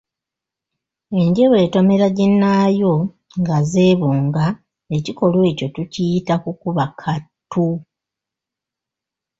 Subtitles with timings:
[1.19, 2.93] Enje bw’etomera ginnaayo
[3.39, 4.45] nga zeebonga,
[4.97, 7.67] ekikolwa ekyo tukiyita kukuba kattu.